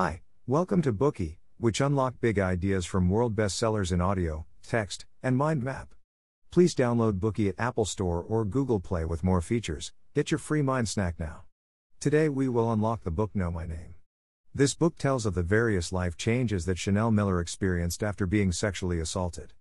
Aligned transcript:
Hi, 0.00 0.20
welcome 0.46 0.80
to 0.82 0.92
Bookey, 0.92 1.38
which 1.58 1.80
unlock 1.80 2.20
big 2.20 2.38
ideas 2.38 2.86
from 2.86 3.08
world 3.08 3.34
bestsellers 3.34 3.90
in 3.90 4.00
audio, 4.00 4.46
text, 4.62 5.06
and 5.24 5.36
mind 5.36 5.64
map. 5.64 5.92
Please 6.52 6.72
download 6.72 7.18
Bookey 7.18 7.48
at 7.48 7.56
Apple 7.58 7.84
Store 7.84 8.22
or 8.22 8.44
Google 8.44 8.78
Play 8.78 9.04
with 9.04 9.24
more 9.24 9.40
features. 9.40 9.92
Get 10.14 10.30
your 10.30 10.38
free 10.38 10.62
mind 10.62 10.88
snack 10.88 11.18
now. 11.18 11.46
Today 11.98 12.28
we 12.28 12.48
will 12.48 12.70
unlock 12.70 13.02
the 13.02 13.10
book 13.10 13.32
Know 13.34 13.50
My 13.50 13.66
Name. 13.66 13.96
This 14.54 14.72
book 14.72 14.96
tells 14.98 15.26
of 15.26 15.34
the 15.34 15.42
various 15.42 15.90
life 15.90 16.16
changes 16.16 16.64
that 16.66 16.78
Chanel 16.78 17.10
Miller 17.10 17.40
experienced 17.40 18.04
after 18.04 18.24
being 18.24 18.52
sexually 18.52 19.00
assaulted. 19.00 19.52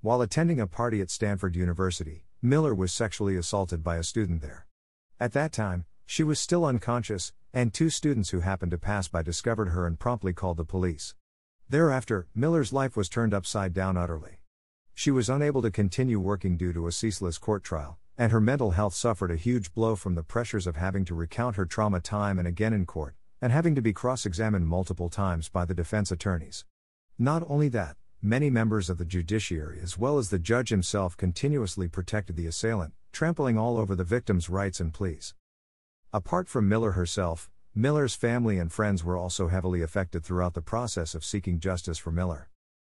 While 0.00 0.20
attending 0.20 0.60
a 0.60 0.68
party 0.68 1.00
at 1.00 1.10
Stanford 1.10 1.56
University, 1.56 2.24
Miller 2.40 2.72
was 2.72 2.92
sexually 2.92 3.34
assaulted 3.34 3.82
by 3.82 3.96
a 3.96 4.04
student 4.04 4.42
there. 4.42 4.68
At 5.18 5.32
that 5.32 5.50
time, 5.50 5.86
she 6.08 6.22
was 6.22 6.38
still 6.38 6.64
unconscious, 6.64 7.32
and 7.56 7.72
two 7.72 7.88
students 7.88 8.28
who 8.28 8.40
happened 8.40 8.70
to 8.70 8.76
pass 8.76 9.08
by 9.08 9.22
discovered 9.22 9.70
her 9.70 9.86
and 9.86 9.98
promptly 9.98 10.34
called 10.34 10.58
the 10.58 10.64
police. 10.64 11.14
Thereafter, 11.70 12.26
Miller's 12.34 12.70
life 12.70 12.98
was 12.98 13.08
turned 13.08 13.32
upside 13.32 13.72
down 13.72 13.96
utterly. 13.96 14.40
She 14.92 15.10
was 15.10 15.30
unable 15.30 15.62
to 15.62 15.70
continue 15.70 16.20
working 16.20 16.58
due 16.58 16.74
to 16.74 16.86
a 16.86 16.92
ceaseless 16.92 17.38
court 17.38 17.64
trial, 17.64 17.96
and 18.18 18.30
her 18.30 18.42
mental 18.42 18.72
health 18.72 18.92
suffered 18.92 19.30
a 19.30 19.36
huge 19.36 19.72
blow 19.72 19.96
from 19.96 20.16
the 20.16 20.22
pressures 20.22 20.66
of 20.66 20.76
having 20.76 21.06
to 21.06 21.14
recount 21.14 21.56
her 21.56 21.64
trauma 21.64 21.98
time 21.98 22.38
and 22.38 22.46
again 22.46 22.74
in 22.74 22.84
court, 22.84 23.14
and 23.40 23.54
having 23.54 23.74
to 23.74 23.80
be 23.80 23.94
cross 23.94 24.26
examined 24.26 24.66
multiple 24.66 25.08
times 25.08 25.48
by 25.48 25.64
the 25.64 25.72
defense 25.72 26.12
attorneys. 26.12 26.66
Not 27.18 27.42
only 27.48 27.70
that, 27.70 27.96
many 28.20 28.50
members 28.50 28.90
of 28.90 28.98
the 28.98 29.06
judiciary 29.06 29.80
as 29.82 29.96
well 29.96 30.18
as 30.18 30.28
the 30.28 30.38
judge 30.38 30.68
himself 30.68 31.16
continuously 31.16 31.88
protected 31.88 32.36
the 32.36 32.46
assailant, 32.46 32.92
trampling 33.12 33.56
all 33.56 33.78
over 33.78 33.94
the 33.94 34.04
victim's 34.04 34.50
rights 34.50 34.78
and 34.78 34.92
pleas. 34.92 35.32
Apart 36.12 36.48
from 36.48 36.68
Miller 36.68 36.92
herself, 36.92 37.50
Miller's 37.74 38.14
family 38.14 38.58
and 38.58 38.72
friends 38.72 39.02
were 39.02 39.16
also 39.16 39.48
heavily 39.48 39.82
affected 39.82 40.24
throughout 40.24 40.54
the 40.54 40.62
process 40.62 41.14
of 41.14 41.24
seeking 41.24 41.58
justice 41.58 41.98
for 41.98 42.12
Miller. 42.12 42.48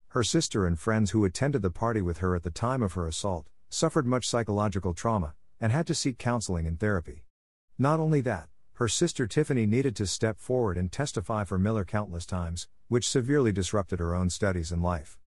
Her 0.10 0.24
sister 0.24 0.66
and 0.66 0.78
friends 0.78 1.12
who 1.12 1.24
attended 1.24 1.62
the 1.62 1.70
party 1.70 2.02
with 2.02 2.18
her 2.18 2.36
at 2.36 2.44
the 2.44 2.50
time 2.50 2.82
of 2.82 2.94
her 2.94 3.08
assault 3.08 3.48
suffered 3.70 4.08
much 4.08 4.28
psychological 4.28 4.94
trauma 4.94 5.36
and 5.62 5.72
had 5.72 5.88
to 5.88 5.96
seek 5.96 6.18
counseling 6.18 6.66
and 6.66 6.80
therapy. 6.80 7.24
Not 7.78 8.00
only 8.00 8.20
that, 8.22 8.50
her 8.74 8.88
sister 8.88 9.28
Tiffany 9.28 9.68
needed 9.68 9.96
to 9.98 10.08
step 10.08 10.40
forward 10.40 10.78
and 10.78 10.92
testify 10.92 11.44
for 11.44 11.60
Miller 11.60 11.86
countless 11.86 12.26
times, 12.26 12.68
which 12.88 13.10
severely 13.10 13.52
disrupted 13.52 14.00
her 14.00 14.16
own 14.16 14.32
studies 14.32 14.72
and 14.72 14.82
life. 14.82 15.20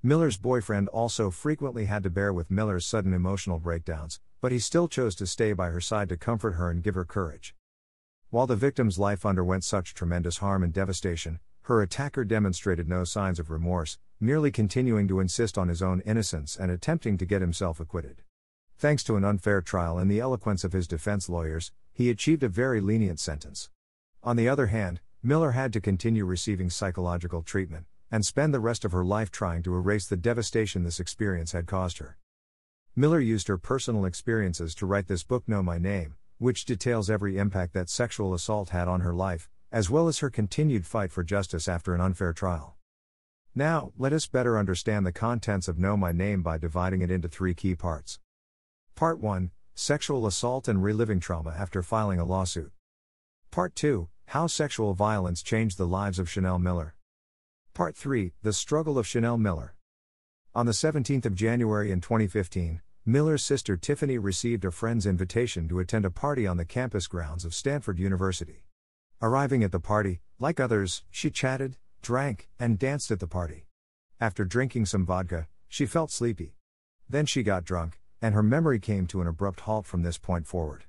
Miller's 0.00 0.36
boyfriend 0.36 0.88
also 0.88 1.30
frequently 1.30 1.86
had 1.86 2.04
to 2.04 2.10
bear 2.10 2.32
with 2.32 2.50
Miller's 2.50 2.86
sudden 2.86 3.12
emotional 3.12 3.58
breakdowns, 3.58 4.20
but 4.42 4.52
he 4.52 4.58
still 4.58 4.88
chose 4.88 5.14
to 5.14 5.26
stay 5.26 5.52
by 5.52 5.70
her 5.70 5.80
side 5.80 6.08
to 6.08 6.16
comfort 6.16 6.54
her 6.54 6.68
and 6.68 6.82
give 6.82 6.96
her 6.96 7.04
courage. 7.04 7.54
While 8.28 8.48
the 8.48 8.56
victim's 8.56 8.98
life 8.98 9.24
underwent 9.24 9.62
such 9.62 9.94
tremendous 9.94 10.38
harm 10.38 10.64
and 10.64 10.72
devastation, 10.72 11.38
her 11.62 11.80
attacker 11.80 12.24
demonstrated 12.24 12.88
no 12.88 13.04
signs 13.04 13.38
of 13.38 13.50
remorse, 13.50 13.98
merely 14.18 14.50
continuing 14.50 15.06
to 15.06 15.20
insist 15.20 15.56
on 15.56 15.68
his 15.68 15.80
own 15.80 16.00
innocence 16.00 16.56
and 16.56 16.72
attempting 16.72 17.16
to 17.18 17.24
get 17.24 17.40
himself 17.40 17.78
acquitted. 17.78 18.22
Thanks 18.76 19.04
to 19.04 19.14
an 19.14 19.24
unfair 19.24 19.62
trial 19.62 19.96
and 19.96 20.10
the 20.10 20.18
eloquence 20.18 20.64
of 20.64 20.72
his 20.72 20.88
defense 20.88 21.28
lawyers, 21.28 21.70
he 21.92 22.10
achieved 22.10 22.42
a 22.42 22.48
very 22.48 22.80
lenient 22.80 23.20
sentence. 23.20 23.70
On 24.24 24.34
the 24.34 24.48
other 24.48 24.66
hand, 24.66 25.00
Miller 25.22 25.52
had 25.52 25.72
to 25.72 25.80
continue 25.80 26.24
receiving 26.24 26.68
psychological 26.68 27.42
treatment 27.42 27.86
and 28.10 28.26
spend 28.26 28.52
the 28.52 28.58
rest 28.58 28.84
of 28.84 28.90
her 28.90 29.04
life 29.04 29.30
trying 29.30 29.62
to 29.62 29.76
erase 29.76 30.08
the 30.08 30.16
devastation 30.16 30.82
this 30.82 30.98
experience 30.98 31.52
had 31.52 31.68
caused 31.68 31.98
her. 31.98 32.18
Miller 32.94 33.20
used 33.20 33.48
her 33.48 33.56
personal 33.56 34.04
experiences 34.04 34.74
to 34.74 34.84
write 34.84 35.06
this 35.06 35.24
book, 35.24 35.44
Know 35.46 35.62
My 35.62 35.78
Name, 35.78 36.14
which 36.36 36.66
details 36.66 37.08
every 37.08 37.38
impact 37.38 37.72
that 37.72 37.88
sexual 37.88 38.34
assault 38.34 38.68
had 38.68 38.86
on 38.86 39.00
her 39.00 39.14
life, 39.14 39.48
as 39.70 39.88
well 39.88 40.08
as 40.08 40.18
her 40.18 40.28
continued 40.28 40.84
fight 40.84 41.10
for 41.10 41.24
justice 41.24 41.68
after 41.68 41.94
an 41.94 42.02
unfair 42.02 42.34
trial. 42.34 42.76
Now, 43.54 43.92
let 43.96 44.12
us 44.12 44.26
better 44.26 44.58
understand 44.58 45.06
the 45.06 45.12
contents 45.12 45.68
of 45.68 45.78
Know 45.78 45.96
My 45.96 46.12
Name 46.12 46.42
by 46.42 46.58
dividing 46.58 47.00
it 47.00 47.10
into 47.10 47.28
three 47.28 47.54
key 47.54 47.74
parts. 47.74 48.18
Part 48.94 49.18
1 49.20 49.52
Sexual 49.74 50.26
assault 50.26 50.68
and 50.68 50.82
reliving 50.82 51.18
trauma 51.18 51.54
after 51.58 51.82
filing 51.82 52.18
a 52.18 52.26
lawsuit. 52.26 52.72
Part 53.50 53.74
2 53.74 54.10
How 54.26 54.46
sexual 54.46 54.92
violence 54.92 55.42
changed 55.42 55.78
the 55.78 55.86
lives 55.86 56.18
of 56.18 56.28
Chanel 56.28 56.58
Miller. 56.58 56.94
Part 57.72 57.96
3 57.96 58.34
The 58.42 58.52
struggle 58.52 58.98
of 58.98 59.06
Chanel 59.06 59.38
Miller. 59.38 59.76
On 60.54 60.66
the 60.66 60.72
17th 60.72 61.24
of 61.24 61.34
January 61.34 61.90
in 61.90 62.02
2015, 62.02 62.82
Miller's 63.06 63.42
sister 63.42 63.74
Tiffany 63.74 64.18
received 64.18 64.66
a 64.66 64.70
friend's 64.70 65.06
invitation 65.06 65.66
to 65.66 65.78
attend 65.78 66.04
a 66.04 66.10
party 66.10 66.46
on 66.46 66.58
the 66.58 66.66
campus 66.66 67.06
grounds 67.06 67.46
of 67.46 67.54
Stanford 67.54 67.98
University. 67.98 68.66
Arriving 69.22 69.64
at 69.64 69.72
the 69.72 69.80
party, 69.80 70.20
like 70.38 70.60
others, 70.60 71.04
she 71.10 71.30
chatted, 71.30 71.78
drank, 72.02 72.50
and 72.60 72.78
danced 72.78 73.10
at 73.10 73.18
the 73.18 73.26
party. 73.26 73.64
After 74.20 74.44
drinking 74.44 74.84
some 74.84 75.06
vodka, 75.06 75.48
she 75.68 75.86
felt 75.86 76.10
sleepy. 76.10 76.58
Then 77.08 77.24
she 77.24 77.42
got 77.42 77.64
drunk, 77.64 77.98
and 78.20 78.34
her 78.34 78.42
memory 78.42 78.78
came 78.78 79.06
to 79.06 79.22
an 79.22 79.26
abrupt 79.26 79.60
halt 79.60 79.86
from 79.86 80.02
this 80.02 80.18
point 80.18 80.46
forward. 80.46 80.84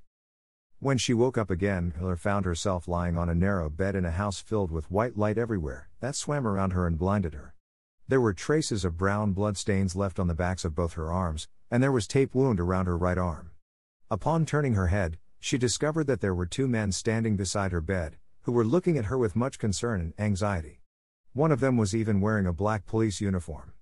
When 0.80 0.98
she 0.98 1.14
woke 1.14 1.38
up 1.38 1.50
again, 1.50 1.94
Miller 1.98 2.18
found 2.18 2.44
herself 2.44 2.86
lying 2.86 3.18
on 3.18 3.30
a 3.30 3.34
narrow 3.34 3.70
bed 3.70 3.96
in 3.96 4.04
a 4.04 4.12
house 4.12 4.42
filled 4.42 4.72
with 4.72 4.92
white 4.92 5.18
light 5.18 5.38
everywhere 5.38 5.88
that 6.02 6.18
swam 6.18 6.46
around 6.46 6.74
her 6.74 6.86
and 6.86 6.98
blinded 6.98 7.34
her. 7.34 7.53
There 8.08 8.20
were 8.20 8.34
traces 8.34 8.84
of 8.84 8.98
brown 8.98 9.32
blood 9.32 9.58
stains 9.58 9.96
left 9.96 10.20
on 10.20 10.28
the 10.28 10.34
backs 10.34 10.66
of 10.66 10.76
both 10.76 10.94
her 10.94 11.12
arms, 11.12 11.48
and 11.72 11.82
there 11.82 11.92
was 11.92 12.06
tape 12.06 12.36
wound 12.36 12.60
around 12.60 12.88
her 12.88 12.98
right 12.98 13.18
arm. 13.18 13.52
Upon 14.12 14.46
turning 14.46 14.74
her 14.74 14.88
head, 14.88 15.18
she 15.40 15.58
discovered 15.58 16.08
that 16.08 16.20
there 16.20 16.36
were 16.36 16.46
two 16.46 16.68
men 16.68 16.92
standing 16.92 17.38
beside 17.38 17.72
her 17.72 17.82
bed, 17.82 18.18
who 18.42 18.52
were 18.52 18.66
looking 18.66 18.98
at 18.98 19.06
her 19.06 19.18
with 19.18 19.36
much 19.36 19.58
concern 19.58 20.02
and 20.02 20.14
anxiety. 20.20 20.82
One 21.32 21.52
of 21.52 21.62
them 21.62 21.78
was 21.78 21.96
even 21.96 22.20
wearing 22.22 22.46
a 22.46 22.54
black 22.54 22.86
police 22.86 23.22
uniform. 23.22 23.74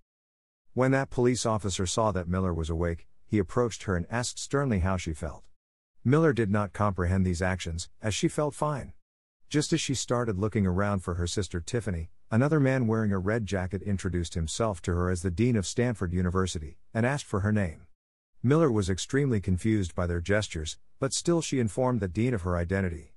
When 0.73 0.91
that 0.91 1.09
police 1.09 1.45
officer 1.45 1.85
saw 1.85 2.11
that 2.11 2.27
Miller 2.27 2.53
was 2.53 2.69
awake, 2.69 3.07
he 3.25 3.39
approached 3.39 3.83
her 3.83 3.95
and 3.95 4.05
asked 4.09 4.39
sternly 4.39 4.79
how 4.79 4.97
she 4.97 5.13
felt. 5.13 5.43
Miller 6.05 6.31
did 6.31 6.49
not 6.49 6.73
comprehend 6.73 7.25
these 7.25 7.41
actions, 7.41 7.89
as 8.01 8.13
she 8.13 8.27
felt 8.27 8.53
fine. 8.53 8.93
Just 9.49 9.73
as 9.73 9.81
she 9.81 9.95
started 9.95 10.37
looking 10.37 10.65
around 10.65 10.99
for 10.99 11.15
her 11.15 11.27
sister 11.27 11.59
Tiffany, 11.59 12.09
Another 12.33 12.61
man 12.61 12.87
wearing 12.87 13.11
a 13.11 13.19
red 13.19 13.45
jacket 13.45 13.81
introduced 13.81 14.35
himself 14.35 14.81
to 14.83 14.93
her 14.93 15.09
as 15.09 15.21
the 15.21 15.29
Dean 15.29 15.57
of 15.57 15.67
Stanford 15.67 16.13
University, 16.13 16.77
and 16.93 17.05
asked 17.05 17.25
for 17.25 17.41
her 17.41 17.51
name. 17.51 17.87
Miller 18.41 18.71
was 18.71 18.89
extremely 18.89 19.41
confused 19.41 19.93
by 19.93 20.07
their 20.07 20.21
gestures, 20.21 20.77
but 20.97 21.11
still 21.11 21.41
she 21.41 21.59
informed 21.59 21.99
the 21.99 22.07
Dean 22.07 22.33
of 22.33 22.43
her 22.43 22.55
identity. 22.55 23.15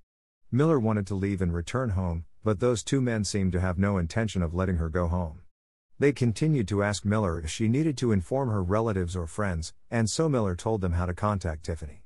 Miller 0.50 0.80
wanted 0.80 1.06
to 1.06 1.14
leave 1.14 1.40
and 1.40 1.54
return 1.54 1.90
home, 1.90 2.24
but 2.42 2.58
those 2.58 2.82
two 2.82 3.00
men 3.00 3.22
seemed 3.22 3.52
to 3.52 3.60
have 3.60 3.78
no 3.78 3.98
intention 3.98 4.42
of 4.42 4.52
letting 4.52 4.78
her 4.78 4.88
go 4.88 5.06
home. 5.06 5.42
They 6.00 6.12
continued 6.12 6.66
to 6.68 6.82
ask 6.82 7.04
Miller 7.04 7.40
if 7.40 7.50
she 7.50 7.68
needed 7.68 7.96
to 7.98 8.10
inform 8.10 8.48
her 8.48 8.64
relatives 8.64 9.14
or 9.14 9.28
friends, 9.28 9.72
and 9.92 10.10
so 10.10 10.28
Miller 10.28 10.56
told 10.56 10.80
them 10.80 10.94
how 10.94 11.06
to 11.06 11.14
contact 11.14 11.62
Tiffany. 11.62 12.02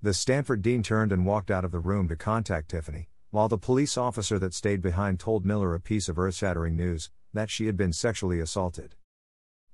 The 0.00 0.14
Stanford 0.14 0.62
dean 0.62 0.82
turned 0.82 1.12
and 1.12 1.26
walked 1.26 1.50
out 1.50 1.66
of 1.66 1.70
the 1.70 1.80
room 1.80 2.08
to 2.08 2.16
contact 2.16 2.70
Tiffany, 2.70 3.10
while 3.30 3.48
the 3.48 3.58
police 3.58 3.96
officer 3.96 4.38
that 4.38 4.54
stayed 4.54 4.80
behind 4.80 5.20
told 5.20 5.44
Miller 5.44 5.74
a 5.74 5.80
piece 5.80 6.08
of 6.08 6.18
earth 6.18 6.34
shattering 6.34 6.76
news 6.76 7.10
that 7.32 7.50
she 7.50 7.66
had 7.66 7.76
been 7.76 7.92
sexually 7.92 8.40
assaulted. 8.40 8.94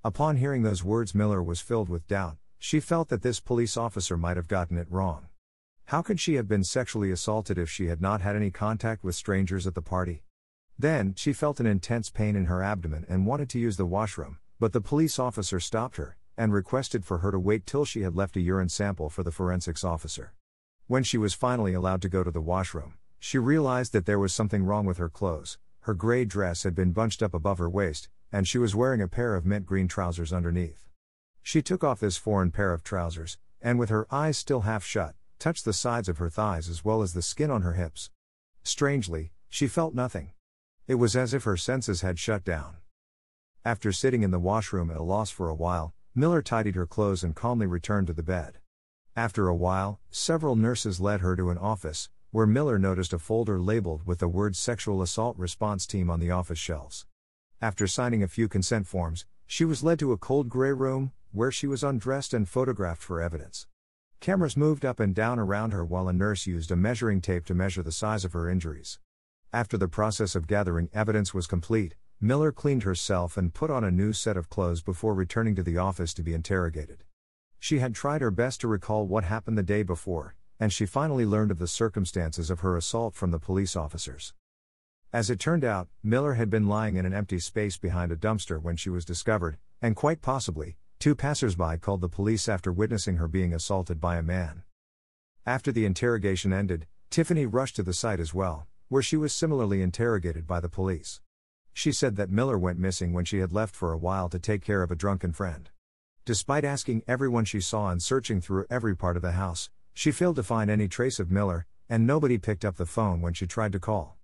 Upon 0.05 0.37
hearing 0.37 0.63
those 0.63 0.83
words, 0.83 1.15
Miller 1.15 1.43
was 1.43 1.61
filled 1.61 1.89
with 1.89 2.09
doubt. 2.09 2.37
She 2.59 2.81
felt 2.81 3.09
that 3.09 3.23
this 3.23 3.41
police 3.41 3.77
officer 3.77 4.17
might 4.17 4.37
have 4.37 4.49
gotten 4.49 4.77
it 4.79 4.91
wrong. 4.91 5.27
How 5.87 6.03
could 6.03 6.21
she 6.21 6.35
have 6.35 6.49
been 6.49 6.65
sexually 6.65 7.11
assaulted 7.11 7.59
if 7.59 7.69
she 7.69 7.87
had 7.87 8.01
not 8.01 8.21
had 8.21 8.35
any 8.35 8.51
contact 8.51 9.05
with 9.05 9.15
strangers 9.15 9.67
at 9.67 9.75
the 9.75 9.83
party? 9.83 10.23
Then, 10.79 11.15
she 11.17 11.33
felt 11.33 11.61
an 11.61 11.67
intense 11.67 12.11
pain 12.11 12.35
in 12.35 12.47
her 12.47 12.63
abdomen 12.63 13.05
and 13.09 13.27
wanted 13.27 13.49
to 13.51 13.59
use 13.59 13.77
the 13.77 13.87
washroom, 13.87 14.39
but 14.59 14.73
the 14.73 14.81
police 14.81 15.19
officer 15.19 15.61
stopped 15.61 15.97
her 15.97 16.17
and 16.37 16.53
requested 16.53 17.05
for 17.05 17.19
her 17.19 17.31
to 17.31 17.39
wait 17.39 17.67
till 17.67 17.85
she 17.85 18.03
had 18.03 18.17
left 18.17 18.37
a 18.37 18.41
urine 18.41 18.69
sample 18.69 19.11
for 19.11 19.23
the 19.23 19.31
forensics 19.31 19.85
officer. 19.85 20.33
When 20.87 21.03
she 21.03 21.19
was 21.19 21.35
finally 21.35 21.75
allowed 21.75 22.03
to 22.03 22.09
go 22.09 22.25
to 22.25 22.31
the 22.31 22.41
washroom, 22.41 22.95
she 23.25 23.39
realized 23.39 23.93
that 23.93 24.05
there 24.05 24.19
was 24.19 24.35
something 24.35 24.65
wrong 24.65 24.85
with 24.85 24.99
her 24.99 25.09
clothes. 25.09 25.57
Her 25.83 25.95
gray 25.95 26.25
dress 26.25 26.65
had 26.65 26.75
been 26.75 26.91
bunched 26.91 27.23
up 27.23 27.33
above 27.33 27.59
her 27.59 27.71
waist, 27.71 28.09
and 28.33 28.49
she 28.49 28.59
was 28.59 28.75
wearing 28.75 29.01
a 29.01 29.07
pair 29.07 29.37
of 29.37 29.47
mint 29.47 29.65
green 29.65 29.87
trousers 29.87 30.33
underneath. 30.33 30.89
She 31.41 31.63
took 31.63 31.85
off 31.85 32.01
this 32.01 32.17
foreign 32.17 32.51
pair 32.51 32.73
of 32.73 32.83
trousers, 32.83 33.39
and 33.61 33.79
with 33.79 33.91
her 33.91 34.13
eyes 34.13 34.37
still 34.37 34.63
half 34.63 34.83
shut, 34.83 35.15
touched 35.39 35.65
the 35.65 35.73
sides 35.73 36.09
of 36.09 36.19
her 36.19 36.29
thighs 36.29 36.69
as 36.69 36.85
well 36.85 37.01
as 37.01 37.13
the 37.13 37.23
skin 37.23 37.49
on 37.49 37.63
her 37.63 37.75
hips. 37.75 38.11
Strangely, 38.65 39.31
she 39.49 39.69
felt 39.69 39.95
nothing. 39.95 40.33
It 40.89 40.97
was 40.97 41.15
as 41.15 41.33
if 41.33 41.45
her 41.45 41.57
senses 41.57 42.01
had 42.01 42.19
shut 42.19 42.45
down. 42.45 42.79
After 43.65 43.93
sitting 43.93 44.25
in 44.25 44.33
the 44.33 44.41
washroom 44.41 44.91
at 44.91 44.97
a 44.97 45.03
loss 45.05 45.31
for 45.31 45.49
a 45.49 45.55
while, 45.55 45.95
Miller 46.13 46.43
tidied 46.43 46.75
her 46.75 46.89
clothes 46.89 47.23
and 47.23 47.37
calmly 47.37 47.69
returned 47.69 48.09
to 48.09 48.13
the 48.13 48.25
bed. 48.25 48.59
After 49.15 49.47
a 49.47 49.55
while, 49.55 50.01
several 50.11 50.57
nurses 50.57 51.01
led 51.01 51.21
her 51.21 51.37
to 51.37 51.51
an 51.51 51.59
office, 51.59 52.09
where 52.33 52.47
Miller 52.47 52.79
noticed 52.79 53.13
a 53.13 53.19
folder 53.19 53.61
labeled 53.61 54.07
with 54.07 54.19
the 54.19 54.27
words 54.27 54.59
Sexual 54.59 55.03
Assault 55.03 55.37
Response 55.37 55.87
Team 55.87 56.09
on 56.09 56.19
the 56.19 56.31
office 56.31 56.59
shelves. 56.59 57.05
After 57.61 57.87
signing 57.87 58.23
a 58.23 58.27
few 58.27 58.49
consent 58.49 58.87
forms, 58.87 59.27
she 59.47 59.67
was 59.67 59.85
led 59.85 59.99
to 59.99 60.13
a 60.13 60.17
cold 60.17 60.49
gray 60.49 60.73
room, 60.73 61.13
where 61.31 61.53
she 61.53 61.67
was 61.67 61.85
undressed 61.85 62.33
and 62.33 62.49
photographed 62.49 63.03
for 63.03 63.21
evidence. 63.21 63.67
Cameras 64.21 64.57
moved 64.57 64.83
up 64.83 64.99
and 64.99 65.15
down 65.15 65.39
around 65.39 65.75
her 65.75 65.85
while 65.85 66.09
a 66.09 66.13
nurse 66.15 66.47
used 66.47 66.71
a 66.71 66.77
measuring 66.77 67.21
tape 67.21 67.45
to 67.45 67.55
measure 67.55 67.83
the 67.83 67.93
size 67.93 68.25
of 68.25 68.33
her 68.33 68.49
injuries. 68.49 68.99
After 69.53 69.77
the 69.77 69.87
process 69.87 70.35
of 70.35 70.47
gathering 70.47 70.89
evidence 70.95 71.35
was 71.35 71.47
complete, 71.47 71.97
Miller 72.19 72.51
cleaned 72.51 72.85
herself 72.85 73.37
and 73.37 73.53
put 73.53 73.71
on 73.71 73.85
a 73.85 73.91
new 73.91 74.15
set 74.15 74.39
of 74.39 74.49
clothes 74.49 74.81
before 74.81 75.13
returning 75.13 75.55
to 75.57 75.63
the 75.63 75.77
office 75.77 76.15
to 76.15 76.23
be 76.23 76.33
interrogated. 76.33 77.05
She 77.59 77.81
had 77.81 77.95
tried 77.95 78.23
her 78.23 78.31
best 78.31 78.63
to 78.63 78.69
recall 78.69 79.07
what 79.07 79.25
happened 79.25 79.59
the 79.59 79.63
day 79.63 79.83
before, 79.83 80.35
and 80.63 80.73
she 80.73 80.87
finally 80.87 81.27
learned 81.27 81.51
of 81.51 81.59
the 81.59 81.67
circumstances 81.67 82.49
of 82.49 82.61
her 82.61 82.77
assault 82.77 83.17
from 83.17 83.33
the 83.33 83.39
police 83.41 83.75
officers. 83.75 84.33
As 85.13 85.29
it 85.29 85.41
turned 85.41 85.65
out, 85.65 85.89
Miller 86.05 86.35
had 86.35 86.51
been 86.51 86.69
lying 86.69 86.95
in 86.95 87.05
an 87.05 87.13
empty 87.13 87.41
space 87.41 87.77
behind 87.77 88.13
a 88.13 88.17
dumpster 88.17 88.63
when 88.63 88.77
she 88.77 88.89
was 88.89 89.05
discovered, 89.05 89.59
and 89.81 89.97
quite 89.97 90.23
possibly, 90.23 90.77
two 91.01 91.17
passersby 91.17 91.79
called 91.81 92.01
the 92.01 92.09
police 92.09 92.49
after 92.49 92.73
witnessing 92.73 93.17
her 93.17 93.27
being 93.27 93.53
assaulted 93.53 94.01
by 94.01 94.17
a 94.17 94.23
man. 94.23 94.63
After 95.45 95.73
the 95.73 95.85
interrogation 95.85 96.53
ended, 96.53 96.87
Tiffany 97.11 97.45
rushed 97.45 97.75
to 97.75 97.83
the 97.83 97.93
site 97.93 98.21
as 98.21 98.33
well, 98.33 98.69
where 98.89 99.03
she 99.03 99.17
was 99.17 99.33
similarly 99.33 99.83
interrogated 99.83 100.47
by 100.47 100.61
the 100.61 100.69
police. 100.69 101.21
She 101.73 101.91
said 101.91 102.15
that 102.15 102.31
Miller 102.31 102.57
went 102.57 102.79
missing 102.79 103.13
when 103.13 103.25
she 103.25 103.39
had 103.39 103.53
left 103.53 103.75
for 103.75 103.93
a 103.93 103.99
while 103.99 104.29
to 104.29 104.39
take 104.39 104.63
care 104.63 104.85
of 104.85 104.93
a 104.93 104.95
drunken 104.95 105.33
friend. 105.33 105.71
Despite 106.25 106.65
asking 106.65 107.03
everyone 107.09 107.47
she 107.47 107.61
saw 107.61 107.91
and 107.91 108.01
searching 108.01 108.41
through 108.41 108.67
every 108.71 108.95
part 108.95 109.17
of 109.17 109.23
the 109.23 109.33
house, 109.33 109.69
she 109.95 110.11
failed 110.11 110.37
to 110.37 110.43
find 110.43 110.71
any 110.71 110.89
trace 110.89 111.19
of 111.19 111.31
Miller, 111.31 111.67
and 111.89 112.07
nobody 112.07 112.39
picked 112.39 112.65
up 112.65 112.77
the 112.77 112.87
phone 112.87 113.21
when 113.21 113.35
she 113.35 113.47
tried 113.47 113.73
to 113.73 113.81
call. 113.81 114.17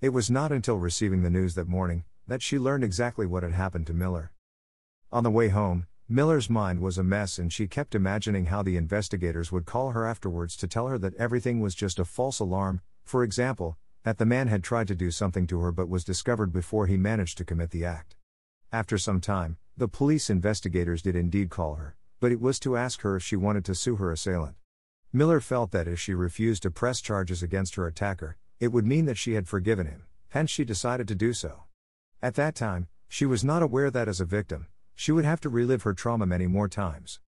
It 0.00 0.10
was 0.10 0.30
not 0.30 0.52
until 0.52 0.78
receiving 0.78 1.22
the 1.22 1.30
news 1.30 1.54
that 1.54 1.68
morning 1.68 2.04
that 2.26 2.42
she 2.42 2.58
learned 2.58 2.84
exactly 2.84 3.26
what 3.26 3.42
had 3.42 3.52
happened 3.52 3.86
to 3.88 3.92
Miller. 3.92 4.32
On 5.12 5.24
the 5.24 5.30
way 5.30 5.48
home, 5.48 5.86
Miller's 6.08 6.48
mind 6.48 6.80
was 6.80 6.96
a 6.96 7.04
mess 7.04 7.38
and 7.38 7.52
she 7.52 7.68
kept 7.68 7.94
imagining 7.94 8.46
how 8.46 8.62
the 8.62 8.76
investigators 8.76 9.52
would 9.52 9.66
call 9.66 9.90
her 9.90 10.06
afterwards 10.06 10.56
to 10.56 10.66
tell 10.66 10.88
her 10.88 10.98
that 10.98 11.14
everything 11.16 11.60
was 11.60 11.74
just 11.74 11.98
a 11.98 12.04
false 12.04 12.38
alarm, 12.38 12.80
for 13.04 13.22
example, 13.22 13.76
that 14.04 14.18
the 14.18 14.26
man 14.26 14.48
had 14.48 14.64
tried 14.64 14.88
to 14.88 14.94
do 14.94 15.10
something 15.10 15.46
to 15.46 15.60
her 15.60 15.70
but 15.70 15.88
was 15.88 16.04
discovered 16.04 16.52
before 16.52 16.86
he 16.86 16.96
managed 16.96 17.36
to 17.38 17.44
commit 17.44 17.70
the 17.70 17.84
act. 17.84 18.16
After 18.72 18.96
some 18.96 19.20
time, 19.20 19.58
the 19.76 19.88
police 19.88 20.30
investigators 20.30 21.02
did 21.02 21.16
indeed 21.16 21.50
call 21.50 21.74
her, 21.74 21.96
but 22.20 22.32
it 22.32 22.40
was 22.40 22.58
to 22.60 22.76
ask 22.76 23.02
her 23.02 23.16
if 23.16 23.22
she 23.22 23.36
wanted 23.36 23.64
to 23.66 23.74
sue 23.74 23.96
her 23.96 24.12
assailant. 24.12 24.56
Miller 25.12 25.40
felt 25.40 25.72
that 25.72 25.88
if 25.88 25.98
she 25.98 26.14
refused 26.14 26.62
to 26.62 26.70
press 26.70 27.00
charges 27.00 27.42
against 27.42 27.74
her 27.74 27.84
attacker, 27.84 28.36
it 28.60 28.68
would 28.68 28.86
mean 28.86 29.06
that 29.06 29.18
she 29.18 29.32
had 29.32 29.48
forgiven 29.48 29.88
him, 29.88 30.04
hence 30.28 30.50
she 30.50 30.64
decided 30.64 31.08
to 31.08 31.16
do 31.16 31.32
so. 31.32 31.64
At 32.22 32.36
that 32.36 32.54
time, 32.54 32.86
she 33.08 33.26
was 33.26 33.42
not 33.42 33.60
aware 33.60 33.90
that 33.90 34.06
as 34.06 34.20
a 34.20 34.24
victim, 34.24 34.68
she 34.94 35.10
would 35.10 35.24
have 35.24 35.40
to 35.40 35.48
relive 35.48 35.82
her 35.82 35.94
trauma 35.94 36.26
many 36.26 36.46
more 36.46 36.68
times. 36.68 37.18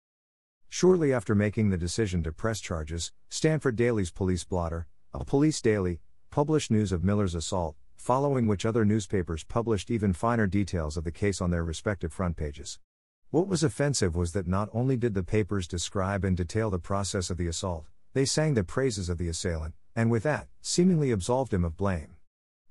Shortly 0.68 1.12
after 1.12 1.34
making 1.34 1.70
the 1.70 1.76
decision 1.76 2.22
to 2.22 2.30
press 2.30 2.60
charges, 2.60 3.10
Stanford 3.28 3.74
Daily's 3.74 4.12
police 4.12 4.44
blotter, 4.44 4.86
a 5.12 5.24
police 5.24 5.60
daily, 5.60 6.00
published 6.30 6.70
news 6.70 6.92
of 6.92 7.02
Miller's 7.02 7.34
assault, 7.34 7.74
following 7.96 8.46
which 8.46 8.64
other 8.64 8.84
newspapers 8.84 9.42
published 9.42 9.90
even 9.90 10.12
finer 10.12 10.46
details 10.46 10.96
of 10.96 11.02
the 11.02 11.10
case 11.10 11.40
on 11.40 11.50
their 11.50 11.64
respective 11.64 12.12
front 12.12 12.36
pages. 12.36 12.78
What 13.32 13.48
was 13.48 13.62
offensive 13.62 14.14
was 14.14 14.32
that 14.32 14.46
not 14.46 14.68
only 14.74 14.94
did 14.94 15.14
the 15.14 15.22
papers 15.22 15.66
describe 15.66 16.22
and 16.22 16.36
detail 16.36 16.68
the 16.68 16.78
process 16.78 17.30
of 17.30 17.38
the 17.38 17.46
assault, 17.46 17.86
they 18.12 18.26
sang 18.26 18.52
the 18.52 18.62
praises 18.62 19.08
of 19.08 19.16
the 19.16 19.28
assailant, 19.28 19.72
and 19.96 20.10
with 20.10 20.22
that, 20.24 20.48
seemingly 20.60 21.10
absolved 21.10 21.54
him 21.54 21.64
of 21.64 21.74
blame. 21.74 22.16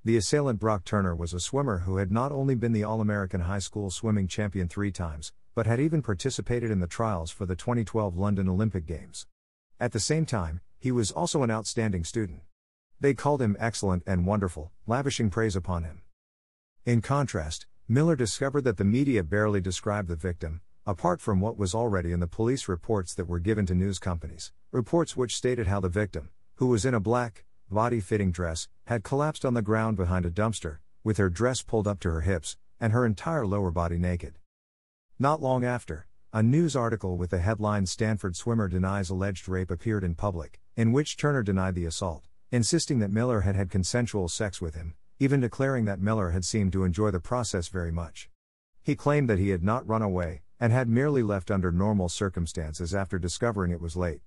The 0.05 0.17
assailant 0.17 0.59
Brock 0.59 0.83
Turner 0.85 1.15
was 1.15 1.33
a 1.33 1.39
swimmer 1.39 1.79
who 1.79 1.97
had 1.97 2.11
not 2.11 2.31
only 2.31 2.53
been 2.53 2.73
the 2.73 2.83
All 2.83 3.01
American 3.01 3.41
High 3.41 3.57
School 3.57 3.89
swimming 3.89 4.27
champion 4.27 4.67
three 4.67 4.91
times, 4.91 5.33
but 5.55 5.65
had 5.65 5.79
even 5.79 6.03
participated 6.03 6.69
in 6.69 6.79
the 6.79 6.85
trials 6.85 7.31
for 7.31 7.47
the 7.47 7.55
2012 7.55 8.15
London 8.15 8.47
Olympic 8.47 8.85
Games. 8.85 9.25
At 9.79 9.93
the 9.93 9.99
same 9.99 10.27
time, 10.27 10.61
he 10.77 10.91
was 10.91 11.09
also 11.09 11.41
an 11.41 11.49
outstanding 11.49 12.03
student. 12.03 12.41
They 12.99 13.15
called 13.15 13.41
him 13.41 13.57
excellent 13.59 14.03
and 14.05 14.27
wonderful, 14.27 14.71
lavishing 14.85 15.31
praise 15.31 15.55
upon 15.55 15.85
him. 15.85 16.03
In 16.85 17.01
contrast, 17.01 17.65
Miller 17.91 18.15
discovered 18.15 18.61
that 18.61 18.77
the 18.77 18.85
media 18.85 19.21
barely 19.21 19.59
described 19.59 20.07
the 20.07 20.15
victim, 20.15 20.61
apart 20.88 21.19
from 21.19 21.41
what 21.41 21.57
was 21.57 21.75
already 21.75 22.13
in 22.13 22.21
the 22.21 22.25
police 22.25 22.69
reports 22.69 23.13
that 23.13 23.27
were 23.27 23.38
given 23.38 23.65
to 23.65 23.75
news 23.75 23.99
companies, 23.99 24.53
reports 24.71 25.17
which 25.17 25.35
stated 25.35 25.67
how 25.67 25.81
the 25.81 25.89
victim, 25.89 26.29
who 26.55 26.67
was 26.67 26.85
in 26.85 26.93
a 26.93 27.01
black, 27.01 27.43
body 27.69 27.99
fitting 27.99 28.31
dress, 28.31 28.69
had 28.85 29.03
collapsed 29.03 29.43
on 29.43 29.55
the 29.55 29.61
ground 29.61 29.97
behind 29.97 30.25
a 30.25 30.31
dumpster, 30.31 30.77
with 31.03 31.17
her 31.17 31.29
dress 31.29 31.61
pulled 31.63 31.85
up 31.85 31.99
to 31.99 32.09
her 32.09 32.21
hips, 32.21 32.55
and 32.79 32.93
her 32.93 33.05
entire 33.05 33.45
lower 33.45 33.71
body 33.71 33.97
naked. 33.97 34.39
Not 35.19 35.41
long 35.41 35.65
after, 35.65 36.07
a 36.31 36.41
news 36.41 36.77
article 36.77 37.17
with 37.17 37.31
the 37.31 37.39
headline 37.39 37.85
Stanford 37.88 38.38
swimmer 38.38 38.69
denies 38.69 39.09
alleged 39.09 39.49
rape 39.49 39.69
appeared 39.69 40.05
in 40.05 40.15
public, 40.15 40.61
in 40.77 40.93
which 40.93 41.17
Turner 41.17 41.43
denied 41.43 41.75
the 41.75 41.83
assault 41.83 42.23
insisting 42.53 42.99
that 42.99 43.11
Miller 43.11 43.41
had 43.41 43.55
had 43.55 43.69
consensual 43.69 44.27
sex 44.27 44.59
with 44.59 44.75
him, 44.75 44.93
even 45.21 45.39
declaring 45.39 45.85
that 45.85 46.01
Miller 46.01 46.31
had 46.31 46.44
seemed 46.44 46.73
to 46.73 46.83
enjoy 46.83 47.12
the 47.12 47.19
process 47.19 47.68
very 47.68 47.91
much. 47.91 48.27
He 48.81 48.95
claimed 48.95 49.29
that 49.29 49.38
he 49.38 49.50
had 49.50 49.62
not 49.62 49.88
run 49.88 50.01
away, 50.01 50.41
and 50.59 50.73
had 50.73 50.89
merely 50.89 51.21
left 51.21 51.51
under 51.51 51.71
normal 51.71 52.09
circumstances 52.09 52.95
after 52.95 53.19
discovering 53.19 53.71
it 53.71 53.79
was 53.79 53.95
late. 53.95 54.21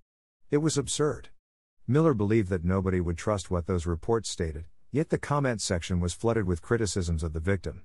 It 0.53 0.59
was 0.59 0.79
absurd. 0.79 1.31
Miller 1.89 2.15
believed 2.15 2.49
that 2.51 2.65
nobody 2.65 3.01
would 3.01 3.19
trust 3.19 3.51
what 3.51 3.67
those 3.67 3.87
reports 3.87 4.31
stated, 4.31 4.67
yet 4.93 5.11
the 5.11 5.19
comment 5.19 5.61
section 5.61 5.99
was 5.99 6.15
flooded 6.15 6.47
with 6.47 6.63
criticisms 6.63 7.25
of 7.25 7.33
the 7.33 7.41
victim. 7.41 7.83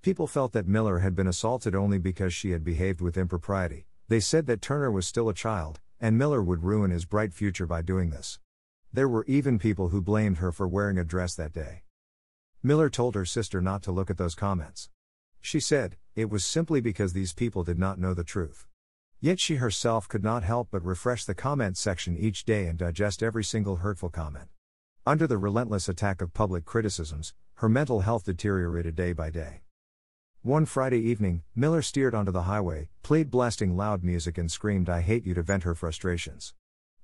People 0.00 0.26
felt 0.26 0.52
that 0.52 0.66
Miller 0.66 1.00
had 1.00 1.14
been 1.14 1.26
assaulted 1.26 1.74
only 1.74 1.98
because 1.98 2.32
she 2.32 2.52
had 2.52 2.64
behaved 2.64 3.02
with 3.02 3.18
impropriety. 3.18 3.84
They 4.08 4.20
said 4.20 4.46
that 4.46 4.62
Turner 4.62 4.90
was 4.90 5.06
still 5.06 5.28
a 5.28 5.34
child, 5.34 5.80
and 6.00 6.16
Miller 6.16 6.42
would 6.42 6.64
ruin 6.64 6.90
his 6.90 7.04
bright 7.04 7.34
future 7.34 7.66
by 7.66 7.82
doing 7.82 8.08
this. 8.08 8.38
There 8.94 9.10
were 9.10 9.26
even 9.26 9.58
people 9.58 9.90
who 9.90 10.00
blamed 10.00 10.38
her 10.38 10.52
for 10.52 10.66
wearing 10.66 10.96
a 10.96 11.04
dress 11.04 11.34
that 11.34 11.52
day. 11.52 11.82
Miller 12.66 12.90
told 12.90 13.14
her 13.14 13.24
sister 13.24 13.60
not 13.60 13.80
to 13.80 13.92
look 13.92 14.10
at 14.10 14.18
those 14.18 14.34
comments. 14.34 14.90
She 15.40 15.60
said, 15.60 15.96
it 16.16 16.28
was 16.28 16.44
simply 16.44 16.80
because 16.80 17.12
these 17.12 17.32
people 17.32 17.62
did 17.62 17.78
not 17.78 17.96
know 17.96 18.12
the 18.12 18.24
truth. 18.24 18.66
Yet 19.20 19.38
she 19.38 19.54
herself 19.54 20.08
could 20.08 20.24
not 20.24 20.42
help 20.42 20.70
but 20.72 20.84
refresh 20.84 21.24
the 21.24 21.32
comment 21.32 21.76
section 21.76 22.16
each 22.16 22.44
day 22.44 22.66
and 22.66 22.76
digest 22.76 23.22
every 23.22 23.44
single 23.44 23.76
hurtful 23.76 24.08
comment. 24.08 24.48
Under 25.06 25.28
the 25.28 25.38
relentless 25.38 25.88
attack 25.88 26.20
of 26.20 26.34
public 26.34 26.64
criticisms, 26.64 27.34
her 27.54 27.68
mental 27.68 28.00
health 28.00 28.24
deteriorated 28.24 28.96
day 28.96 29.12
by 29.12 29.30
day. 29.30 29.60
One 30.42 30.66
Friday 30.66 30.98
evening, 30.98 31.44
Miller 31.54 31.82
steered 31.82 32.16
onto 32.16 32.32
the 32.32 32.48
highway, 32.50 32.88
played 33.04 33.30
blasting 33.30 33.76
loud 33.76 34.02
music, 34.02 34.38
and 34.38 34.50
screamed, 34.50 34.90
I 34.90 35.02
hate 35.02 35.24
you 35.24 35.34
to 35.34 35.42
vent 35.44 35.62
her 35.62 35.76
frustrations. 35.76 36.52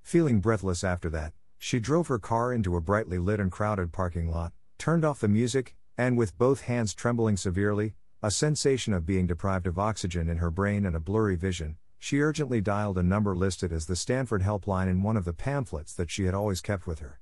Feeling 0.01 0.41
breathless 0.41 0.83
after 0.83 1.09
that, 1.11 1.31
she 1.57 1.79
drove 1.79 2.07
her 2.07 2.19
car 2.19 2.51
into 2.51 2.75
a 2.75 2.81
brightly 2.81 3.17
lit 3.17 3.39
and 3.39 3.49
crowded 3.49 3.93
parking 3.93 4.29
lot, 4.29 4.51
turned 4.77 5.05
off 5.05 5.19
the 5.19 5.27
music, 5.27 5.75
and 5.97 6.17
with 6.17 6.37
both 6.37 6.61
hands 6.61 6.93
trembling 6.93 7.37
severely, 7.37 7.95
a 8.21 8.31
sensation 8.31 8.93
of 8.93 9.05
being 9.05 9.27
deprived 9.27 9.67
of 9.67 9.77
oxygen 9.77 10.29
in 10.29 10.37
her 10.37 10.49
brain 10.49 10.85
and 10.85 10.95
a 10.95 10.99
blurry 10.99 11.35
vision, 11.35 11.77
she 11.99 12.21
urgently 12.21 12.59
dialed 12.59 12.97
a 12.97 13.03
number 13.03 13.35
listed 13.35 13.71
as 13.71 13.85
the 13.85 13.95
Stanford 13.95 14.41
helpline 14.41 14.89
in 14.89 15.03
one 15.03 15.17
of 15.17 15.25
the 15.25 15.33
pamphlets 15.33 15.93
that 15.93 16.11
she 16.11 16.25
had 16.25 16.33
always 16.33 16.61
kept 16.61 16.85
with 16.85 16.99
her. 16.99 17.19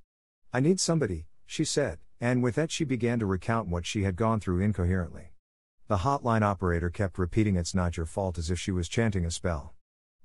I 0.52 0.60
need 0.60 0.80
somebody, 0.80 1.26
she 1.46 1.64
said, 1.64 1.98
and 2.20 2.42
with 2.42 2.56
that 2.56 2.70
she 2.70 2.84
began 2.84 3.18
to 3.18 3.26
recount 3.26 3.68
what 3.68 3.86
she 3.86 4.02
had 4.02 4.16
gone 4.16 4.40
through 4.40 4.60
incoherently. 4.60 5.32
The 5.88 5.98
hotline 5.98 6.42
operator 6.42 6.90
kept 6.90 7.18
repeating 7.18 7.56
it's 7.56 7.74
not 7.74 7.96
your 7.96 8.06
fault 8.06 8.38
as 8.38 8.50
if 8.50 8.58
she 8.58 8.70
was 8.70 8.88
chanting 8.88 9.24
a 9.24 9.30
spell. 9.30 9.74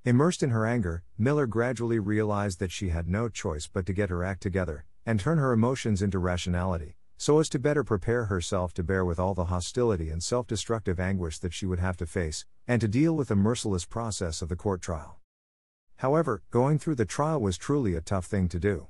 Immersed 0.06 0.44
in 0.44 0.52
her 0.52 0.66
anger, 0.66 1.04
Miller 1.18 1.48
gradually 1.48 2.00
realized 2.00 2.60
that 2.60 2.72
she 2.72 2.90
had 2.90 3.08
no 3.08 3.30
choice 3.30 3.68
but 3.68 3.86
to 3.86 3.94
get 3.94 4.10
her 4.10 4.24
act 4.24 4.42
together, 4.42 4.86
and 5.06 5.20
turn 5.20 5.38
her 5.38 5.54
emotions 5.54 6.02
into 6.02 6.20
rationality, 6.20 6.97
so 7.18 7.40
as 7.40 7.50
to 7.50 7.60
better 7.60 7.84
prepare 7.84 8.26
herself 8.26 8.74
to 8.76 8.84
bear 8.84 9.04
with 9.04 9.20
all 9.20 9.34
the 9.34 9.46
hostility 9.46 10.10
and 10.10 10.22
self 10.22 10.46
destructive 10.46 11.00
anguish 11.00 11.40
that 11.40 11.54
she 11.54 11.66
would 11.66 11.80
have 11.80 11.98
to 11.98 12.06
face, 12.06 12.46
and 12.68 12.80
to 12.80 12.88
deal 12.88 13.16
with 13.16 13.28
the 13.30 13.36
merciless 13.36 13.86
process 13.86 14.42
of 14.42 14.50
the 14.50 14.56
court 14.56 14.82
trial. 14.82 15.20
However, 15.98 16.44
going 16.52 16.78
through 16.78 16.96
the 16.96 17.06
trial 17.06 17.42
was 17.42 17.58
truly 17.58 17.96
a 17.96 18.02
tough 18.02 18.26
thing 18.26 18.48
to 18.50 18.60
do. 18.60 18.88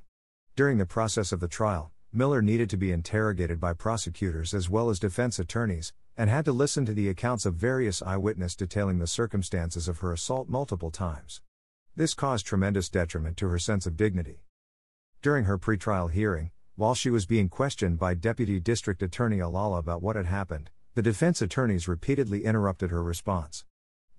During 0.57 0.77
the 0.77 0.85
process 0.85 1.31
of 1.31 1.39
the 1.39 1.47
trial, 1.47 1.91
Miller 2.11 2.41
needed 2.41 2.69
to 2.71 2.77
be 2.77 2.91
interrogated 2.91 3.59
by 3.59 3.73
prosecutors 3.73 4.53
as 4.53 4.69
well 4.69 4.89
as 4.89 4.99
defense 4.99 5.39
attorneys, 5.39 5.93
and 6.17 6.29
had 6.29 6.45
to 6.45 6.51
listen 6.51 6.85
to 6.85 6.93
the 6.93 7.09
accounts 7.09 7.45
of 7.45 7.55
various 7.55 8.01
eyewitnesses 8.01 8.55
detailing 8.55 8.99
the 8.99 9.07
circumstances 9.07 9.87
of 9.87 9.99
her 9.99 10.11
assault 10.11 10.49
multiple 10.49 10.91
times. 10.91 11.41
This 11.95 12.13
caused 12.13 12.45
tremendous 12.45 12.89
detriment 12.89 13.37
to 13.37 13.47
her 13.47 13.59
sense 13.59 13.85
of 13.85 13.95
dignity. 13.95 14.43
During 15.21 15.45
her 15.45 15.57
pretrial 15.57 16.11
hearing, 16.11 16.51
while 16.77 16.93
she 16.93 17.09
was 17.09 17.25
being 17.25 17.49
questioned 17.49 17.97
by 17.97 18.13
Deputy 18.13 18.59
District 18.59 19.01
Attorney 19.01 19.39
Alaleh 19.39 19.79
about 19.79 20.03
what 20.03 20.15
had 20.15 20.27
happened, 20.27 20.69
the 20.93 21.01
defense 21.01 21.41
attorneys 21.41 21.87
repeatedly 21.87 22.45
interrupted 22.45 22.91
her 22.91 23.01
response. 23.01 23.65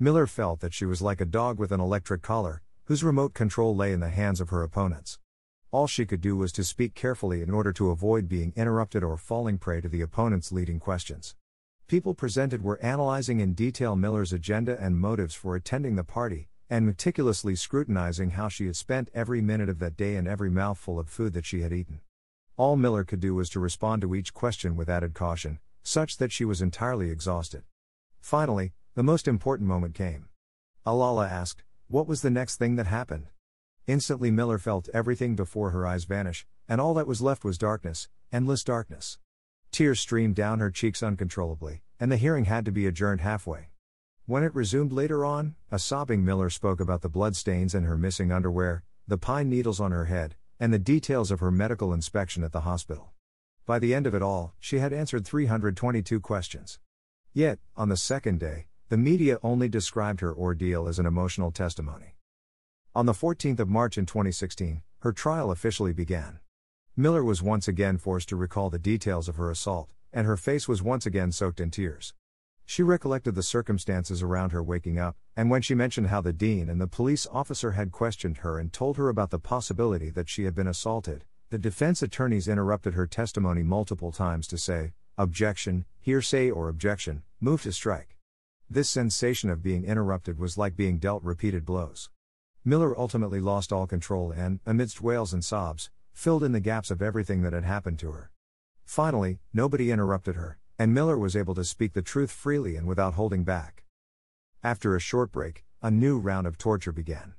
Miller 0.00 0.26
felt 0.26 0.58
that 0.58 0.74
she 0.74 0.84
was 0.84 1.00
like 1.00 1.20
a 1.20 1.24
dog 1.24 1.60
with 1.60 1.70
an 1.70 1.78
electric 1.78 2.20
collar, 2.20 2.60
whose 2.86 3.04
remote 3.04 3.32
control 3.32 3.76
lay 3.76 3.92
in 3.92 4.00
the 4.00 4.08
hands 4.08 4.40
of 4.40 4.48
her 4.48 4.64
opponents. 4.64 5.20
All 5.70 5.86
she 5.86 6.04
could 6.04 6.20
do 6.20 6.36
was 6.36 6.50
to 6.50 6.64
speak 6.64 6.94
carefully 6.94 7.42
in 7.42 7.50
order 7.50 7.72
to 7.74 7.90
avoid 7.90 8.28
being 8.28 8.52
interrupted 8.56 9.04
or 9.04 9.16
falling 9.16 9.58
prey 9.58 9.80
to 9.80 9.88
the 9.88 10.00
opponent's 10.00 10.50
leading 10.50 10.80
questions. 10.80 11.36
People 11.86 12.12
presented 12.12 12.64
were 12.64 12.82
analyzing 12.82 13.38
in 13.38 13.54
detail 13.54 13.94
Miller's 13.94 14.32
agenda 14.32 14.76
and 14.80 14.98
motives 14.98 15.36
for 15.36 15.54
attending 15.54 15.94
the 15.94 16.02
party, 16.02 16.48
and 16.68 16.84
meticulously 16.84 17.54
scrutinizing 17.54 18.30
how 18.30 18.48
she 18.48 18.66
had 18.66 18.74
spent 18.74 19.10
every 19.14 19.40
minute 19.40 19.68
of 19.68 19.78
that 19.78 19.96
day 19.96 20.16
and 20.16 20.26
every 20.26 20.50
mouthful 20.50 20.98
of 20.98 21.08
food 21.08 21.34
that 21.34 21.46
she 21.46 21.60
had 21.60 21.72
eaten. 21.72 22.00
All 22.58 22.74
Miller 22.74 23.04
could 23.04 23.20
do 23.20 23.36
was 23.36 23.48
to 23.50 23.60
respond 23.60 24.02
to 24.02 24.16
each 24.16 24.34
question 24.34 24.74
with 24.74 24.88
added 24.88 25.14
caution, 25.14 25.60
such 25.84 26.16
that 26.16 26.32
she 26.32 26.44
was 26.44 26.60
entirely 26.60 27.08
exhausted. 27.08 27.62
Finally, 28.20 28.72
the 28.96 29.04
most 29.04 29.28
important 29.28 29.68
moment 29.68 29.94
came. 29.94 30.28
Alaleh 30.84 31.30
asked, 31.30 31.62
What 31.86 32.08
was 32.08 32.20
the 32.20 32.30
next 32.30 32.56
thing 32.56 32.74
that 32.74 32.88
happened? 32.88 33.28
Instantly, 33.86 34.32
Miller 34.32 34.58
felt 34.58 34.88
everything 34.92 35.36
before 35.36 35.70
her 35.70 35.86
eyes 35.86 36.02
vanish, 36.02 36.48
and 36.68 36.80
all 36.80 36.94
that 36.94 37.06
was 37.06 37.22
left 37.22 37.44
was 37.44 37.58
darkness, 37.58 38.08
endless 38.32 38.64
darkness. 38.64 39.18
Tears 39.70 40.00
streamed 40.00 40.34
down 40.34 40.58
her 40.58 40.72
cheeks 40.72 41.00
uncontrollably, 41.00 41.82
and 42.00 42.10
the 42.10 42.16
hearing 42.16 42.46
had 42.46 42.64
to 42.64 42.72
be 42.72 42.88
adjourned 42.88 43.20
halfway. 43.20 43.68
When 44.26 44.42
it 44.42 44.52
resumed 44.52 44.90
later 44.90 45.24
on, 45.24 45.54
a 45.70 45.78
sobbing 45.78 46.24
Miller 46.24 46.50
spoke 46.50 46.80
about 46.80 47.02
the 47.02 47.08
bloodstains 47.08 47.72
and 47.72 47.86
her 47.86 47.96
missing 47.96 48.32
underwear, 48.32 48.82
the 49.06 49.16
pine 49.16 49.48
needles 49.48 49.78
on 49.78 49.92
her 49.92 50.06
head, 50.06 50.34
and 50.60 50.72
the 50.72 50.78
details 50.78 51.30
of 51.30 51.40
her 51.40 51.50
medical 51.50 51.92
inspection 51.92 52.42
at 52.42 52.52
the 52.52 52.62
hospital. 52.62 53.12
By 53.66 53.78
the 53.78 53.94
end 53.94 54.06
of 54.06 54.14
it 54.14 54.22
all, 54.22 54.54
she 54.58 54.78
had 54.78 54.92
answered 54.92 55.26
322 55.26 56.20
questions. 56.20 56.78
Yet, 57.32 57.58
on 57.76 57.88
the 57.88 57.96
second 57.96 58.40
day, 58.40 58.66
the 58.88 58.96
media 58.96 59.38
only 59.42 59.68
described 59.68 60.20
her 60.20 60.34
ordeal 60.34 60.88
as 60.88 60.98
an 60.98 61.06
emotional 61.06 61.50
testimony. 61.50 62.16
On 62.94 63.06
the 63.06 63.12
14th 63.12 63.60
of 63.60 63.68
March 63.68 63.98
in 63.98 64.06
2016, 64.06 64.82
her 65.00 65.12
trial 65.12 65.50
officially 65.50 65.92
began. 65.92 66.40
Miller 66.96 67.22
was 67.22 67.42
once 67.42 67.68
again 67.68 67.98
forced 67.98 68.28
to 68.30 68.36
recall 68.36 68.70
the 68.70 68.78
details 68.78 69.28
of 69.28 69.36
her 69.36 69.50
assault, 69.50 69.90
and 70.12 70.26
her 70.26 70.36
face 70.36 70.66
was 70.66 70.82
once 70.82 71.06
again 71.06 71.30
soaked 71.30 71.60
in 71.60 71.70
tears. 71.70 72.14
She 72.70 72.82
recollected 72.82 73.34
the 73.34 73.42
circumstances 73.42 74.22
around 74.22 74.52
her 74.52 74.62
waking 74.62 74.98
up, 74.98 75.16
and 75.34 75.48
when 75.48 75.62
she 75.62 75.74
mentioned 75.74 76.08
how 76.08 76.20
the 76.20 76.34
dean 76.34 76.68
and 76.68 76.78
the 76.78 76.86
police 76.86 77.26
officer 77.32 77.70
had 77.70 77.92
questioned 77.92 78.36
her 78.38 78.58
and 78.58 78.70
told 78.70 78.98
her 78.98 79.08
about 79.08 79.30
the 79.30 79.38
possibility 79.38 80.10
that 80.10 80.28
she 80.28 80.44
had 80.44 80.54
been 80.54 80.66
assaulted, 80.66 81.24
the 81.48 81.56
defense 81.56 82.02
attorneys 82.02 82.46
interrupted 82.46 82.92
her 82.92 83.06
testimony 83.06 83.62
multiple 83.62 84.12
times 84.12 84.46
to 84.48 84.58
say, 84.58 84.92
objection, 85.16 85.86
hearsay, 85.98 86.50
or 86.50 86.68
objection, 86.68 87.22
move 87.40 87.62
to 87.62 87.72
strike. 87.72 88.18
This 88.68 88.90
sensation 88.90 89.48
of 89.48 89.62
being 89.62 89.86
interrupted 89.86 90.38
was 90.38 90.58
like 90.58 90.76
being 90.76 90.98
dealt 90.98 91.22
repeated 91.22 91.64
blows. 91.64 92.10
Miller 92.66 92.94
ultimately 92.98 93.40
lost 93.40 93.72
all 93.72 93.86
control 93.86 94.30
and, 94.30 94.60
amidst 94.66 95.00
wails 95.00 95.32
and 95.32 95.42
sobs, 95.42 95.88
filled 96.12 96.44
in 96.44 96.52
the 96.52 96.60
gaps 96.60 96.90
of 96.90 97.00
everything 97.00 97.40
that 97.40 97.54
had 97.54 97.64
happened 97.64 97.98
to 98.00 98.12
her. 98.12 98.30
Finally, 98.84 99.38
nobody 99.54 99.90
interrupted 99.90 100.36
her, 100.36 100.58
and 100.78 100.94
Miller 100.94 101.18
was 101.18 101.34
able 101.34 101.54
to 101.56 101.64
speak 101.64 101.92
the 101.92 102.02
truth 102.02 102.30
freely 102.30 102.76
and 102.76 102.86
without 102.86 103.14
holding 103.14 103.42
back. 103.42 103.84
After 104.62 104.94
a 104.94 105.00
short 105.00 105.32
break, 105.32 105.64
a 105.82 105.90
new 105.90 106.18
round 106.18 106.46
of 106.46 106.56
torture 106.56 106.92
began. 106.92 107.34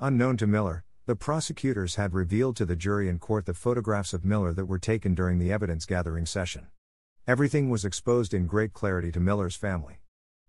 Unknown 0.00 0.36
to 0.36 0.46
Miller, 0.46 0.84
the 1.06 1.16
prosecutors 1.16 1.94
had 1.94 2.14
revealed 2.14 2.56
to 2.56 2.64
the 2.64 2.76
jury 2.76 3.08
in 3.08 3.18
court 3.18 3.46
the 3.46 3.54
photographs 3.54 4.12
of 4.12 4.24
Miller 4.24 4.52
that 4.52 4.66
were 4.66 4.78
taken 4.78 5.14
during 5.14 5.38
the 5.38 5.52
evidence 5.52 5.86
gathering 5.86 6.26
session. 6.26 6.66
Everything 7.26 7.70
was 7.70 7.84
exposed 7.84 8.34
in 8.34 8.46
great 8.46 8.72
clarity 8.72 9.10
to 9.12 9.20
Miller's 9.20 9.56
family. 9.56 10.00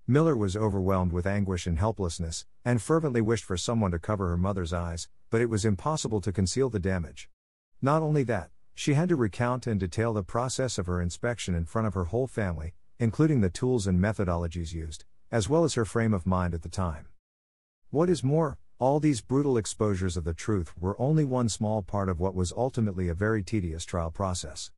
Miller 0.07 0.35
was 0.35 0.55
overwhelmed 0.55 1.11
with 1.11 1.25
anguish 1.25 1.65
and 1.65 1.79
helplessness, 1.79 2.45
and 2.63 2.81
fervently 2.81 3.21
wished 3.21 3.43
for 3.43 3.57
someone 3.57 3.91
to 3.91 3.99
cover 3.99 4.29
her 4.29 4.37
mother's 4.37 4.73
eyes, 4.73 5.07
but 5.29 5.41
it 5.41 5.49
was 5.49 5.65
impossible 5.65 6.21
to 6.21 6.31
conceal 6.31 6.69
the 6.69 6.79
damage. 6.79 7.29
Not 7.81 8.01
only 8.01 8.23
that, 8.23 8.49
she 8.75 8.93
had 8.93 9.09
to 9.09 9.15
recount 9.15 9.65
and 9.65 9.79
detail 9.79 10.13
the 10.13 10.21
process 10.21 10.77
of 10.77 10.85
her 10.85 11.01
inspection 11.01 11.55
in 11.55 11.65
front 11.65 11.87
of 11.87 11.93
her 11.93 12.05
whole 12.05 12.27
family, 12.27 12.73
including 12.99 13.39
the 13.39 13.49
tools 13.49 13.87
and 13.87 13.99
methodologies 13.99 14.73
used, 14.73 15.05
as 15.31 15.49
well 15.49 15.63
as 15.63 15.73
her 15.73 15.85
frame 15.85 16.13
of 16.13 16.27
mind 16.27 16.53
at 16.53 16.61
the 16.61 16.69
time. 16.69 17.07
What 17.89 18.09
is 18.09 18.23
more, 18.23 18.57
all 18.77 18.99
these 18.99 19.21
brutal 19.21 19.57
exposures 19.57 20.17
of 20.17 20.25
the 20.25 20.33
truth 20.33 20.73
were 20.77 20.99
only 20.99 21.23
one 21.23 21.47
small 21.47 21.81
part 21.81 22.09
of 22.09 22.19
what 22.19 22.35
was 22.35 22.51
ultimately 22.51 23.07
a 23.07 23.13
very 23.13 23.41
tedious 23.41 23.85
trial 23.85 24.11
process. 24.11 24.69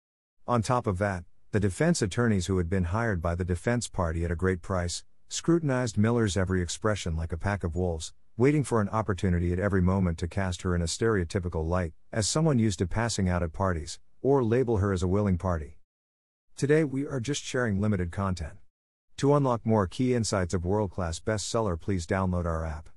On 0.47 0.61
top 0.61 0.85
of 0.85 0.99
that, 0.99 1.23
the 1.51 1.59
defense 1.59 2.01
attorneys 2.01 2.45
who 2.45 2.59
had 2.59 2.69
been 2.69 2.85
hired 2.85 3.19
by 3.21 3.33
the 3.33 3.43
defense 3.43 3.87
party 3.87 4.23
at 4.23 4.31
a 4.31 4.35
great 4.35 4.61
price 4.61 5.03
scrutinized 5.29 5.97
Miller's 5.97 6.37
every 6.37 6.61
expression 6.61 7.15
like 7.17 7.31
a 7.31 7.37
pack 7.37 7.63
of 7.63 7.75
wolves, 7.75 8.13
waiting 8.37 8.63
for 8.63 8.79
an 8.79 8.89
opportunity 8.89 9.51
at 9.51 9.59
every 9.59 9.81
moment 9.81 10.19
to 10.19 10.27
cast 10.27 10.61
her 10.61 10.75
in 10.75 10.81
a 10.81 10.85
stereotypical 10.85 11.67
light, 11.67 11.93
as 12.13 12.27
someone 12.27 12.59
used 12.59 12.77
to 12.79 12.87
passing 12.87 13.27
out 13.27 13.41
at 13.41 13.51
parties, 13.51 13.99
or 14.21 14.43
label 14.43 14.77
her 14.77 14.93
as 14.93 15.01
a 15.01 15.07
willing 15.07 15.37
party. 15.37 15.79
Today 16.55 16.83
we 16.83 17.05
are 17.05 17.19
just 17.19 17.43
sharing 17.43 17.81
limited 17.81 18.11
content. 18.11 18.53
To 19.17 19.33
unlock 19.33 19.65
more 19.65 19.87
key 19.87 20.13
insights 20.13 20.53
of 20.53 20.63
world 20.65 20.91
class 20.91 21.19
bestseller, 21.19 21.79
please 21.79 22.05
download 22.05 22.45
our 22.45 22.63
app. 22.63 22.89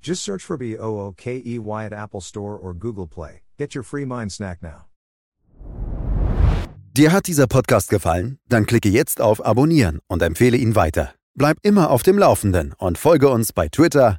Just 0.00 0.22
search 0.22 0.42
for 0.42 0.56
B 0.56 0.76
O 0.78 0.98
O 1.00 1.12
K 1.16 1.42
E 1.44 1.58
Y 1.58 1.84
at 1.84 1.92
Apple 1.92 2.22
Store 2.22 2.56
or 2.56 2.72
Google 2.72 3.06
Play. 3.06 3.42
Get 3.58 3.74
your 3.74 3.84
free 3.84 4.06
mind 4.06 4.32
snack 4.32 4.62
now. 4.62 4.86
Dir 6.94 7.12
hat 7.12 7.28
dieser 7.28 7.46
Podcast 7.46 7.90
gefallen? 7.90 8.38
Dann 8.48 8.66
klicke 8.66 8.88
jetzt 8.88 9.20
auf 9.20 9.44
Abonnieren 9.44 10.00
und 10.08 10.22
empfehle 10.22 10.56
ihn 10.56 10.74
weiter. 10.74 11.14
Bleib 11.34 11.58
immer 11.62 11.90
auf 11.90 12.02
dem 12.02 12.18
Laufenden 12.18 12.74
und 12.78 12.98
folge 12.98 13.28
uns 13.28 13.52
bei 13.52 13.68
Twitter, 13.68 14.18